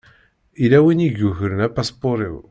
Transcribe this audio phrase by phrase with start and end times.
[0.61, 2.35] Yella win i yukren apaspuṛ-iw.